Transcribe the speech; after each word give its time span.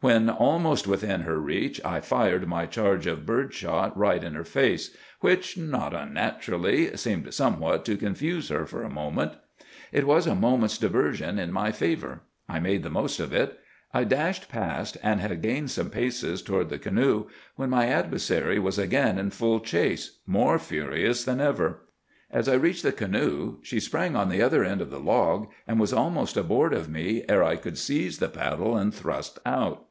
When 0.00 0.28
almost 0.28 0.86
within 0.86 1.22
her 1.22 1.38
reach 1.40 1.80
I 1.84 2.00
fired 2.00 2.46
my 2.46 2.66
charge 2.66 3.06
of 3.06 3.24
bird 3.24 3.54
shot 3.54 3.96
right 3.96 4.22
in 4.22 4.34
her 4.34 4.44
face, 4.44 4.94
which, 5.20 5.56
not 5.56 5.94
unnaturally, 5.94 6.94
seemed 6.98 7.32
somewhat 7.32 7.86
to 7.86 7.96
confuse 7.96 8.50
her 8.50 8.66
for 8.66 8.82
a 8.84 8.90
moment. 8.90 9.32
It 9.92 10.06
was 10.06 10.26
a 10.26 10.34
moment's 10.34 10.76
diversion 10.76 11.38
in 11.38 11.50
my 11.50 11.72
favor. 11.72 12.20
I 12.46 12.60
made 12.60 12.82
the 12.82 12.90
most 12.90 13.18
of 13.20 13.32
it. 13.32 13.58
I 13.94 14.04
dashed 14.04 14.50
past, 14.50 14.98
and 15.02 15.18
had 15.20 15.40
gained 15.42 15.70
some 15.70 15.88
paces 15.88 16.42
toward 16.42 16.68
the 16.68 16.78
canoe, 16.78 17.26
when 17.56 17.70
my 17.70 17.86
adversary 17.86 18.58
was 18.58 18.78
again 18.78 19.18
in 19.18 19.30
full 19.30 19.60
chase, 19.60 20.18
more 20.26 20.58
furious 20.58 21.24
than 21.24 21.40
ever. 21.40 21.80
As 22.30 22.48
I 22.48 22.54
reached 22.54 22.82
the 22.82 22.92
canoe 22.92 23.56
she 23.62 23.80
sprang 23.80 24.14
upon 24.14 24.28
the 24.28 24.42
other 24.42 24.62
end 24.62 24.80
of 24.82 24.90
the 24.90 25.00
log, 25.00 25.48
and 25.66 25.80
was 25.80 25.92
almost 25.94 26.36
aboard 26.36 26.74
of 26.74 26.88
me 26.88 27.24
ere 27.30 27.42
I 27.42 27.56
could 27.56 27.78
seize 27.78 28.18
the 28.18 28.28
paddle 28.28 28.76
and 28.76 28.92
thrust 28.94 29.38
out. 29.46 29.84